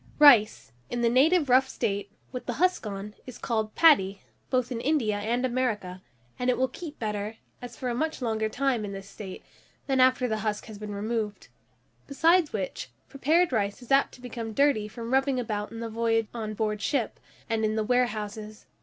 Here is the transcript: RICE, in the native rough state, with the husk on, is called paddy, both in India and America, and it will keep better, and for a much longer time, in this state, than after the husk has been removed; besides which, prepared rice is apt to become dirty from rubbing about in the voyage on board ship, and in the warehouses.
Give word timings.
RICE, 0.17 0.71
in 0.89 1.01
the 1.01 1.09
native 1.11 1.47
rough 1.47 1.69
state, 1.69 2.11
with 2.31 2.47
the 2.47 2.53
husk 2.53 2.87
on, 2.87 3.13
is 3.27 3.37
called 3.37 3.75
paddy, 3.75 4.23
both 4.49 4.71
in 4.71 4.81
India 4.81 5.19
and 5.19 5.45
America, 5.45 6.01
and 6.39 6.49
it 6.49 6.57
will 6.57 6.67
keep 6.67 6.97
better, 6.97 7.35
and 7.61 7.69
for 7.69 7.87
a 7.87 7.93
much 7.93 8.19
longer 8.19 8.49
time, 8.49 8.83
in 8.83 8.93
this 8.93 9.07
state, 9.07 9.43
than 9.85 9.99
after 9.99 10.27
the 10.27 10.39
husk 10.39 10.65
has 10.65 10.79
been 10.79 10.95
removed; 10.95 11.49
besides 12.07 12.51
which, 12.51 12.89
prepared 13.09 13.51
rice 13.53 13.79
is 13.83 13.91
apt 13.91 14.11
to 14.15 14.21
become 14.21 14.53
dirty 14.53 14.87
from 14.87 15.13
rubbing 15.13 15.39
about 15.39 15.71
in 15.71 15.81
the 15.81 15.87
voyage 15.87 16.25
on 16.33 16.55
board 16.55 16.81
ship, 16.81 17.19
and 17.47 17.63
in 17.63 17.75
the 17.75 17.83
warehouses. 17.83 18.65